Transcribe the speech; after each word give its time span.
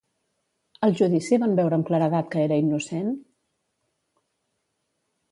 Al 0.85 0.93
judici 1.01 1.37
van 1.43 1.51
veure 1.59 1.77
amb 1.77 1.85
claredat 1.89 2.31
que 2.35 2.41
era 2.45 2.57
innocent? 2.61 3.11